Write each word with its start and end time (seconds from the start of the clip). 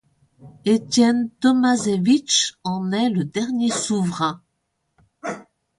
Étienne 0.65 1.29
Tomašević 1.41 2.53
en 2.63 2.91
est 2.91 3.11
le 3.11 3.23
dernier 3.23 3.69
souverain. 3.69 4.41